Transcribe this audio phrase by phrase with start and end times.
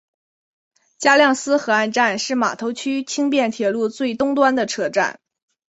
[0.97, 5.19] 加量斯河岸站是码头区轻便铁路最东端的车站。